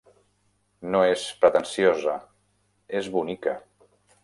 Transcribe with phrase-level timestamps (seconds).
[0.95, 2.17] No és pretensiosa,
[3.03, 3.57] és bonica.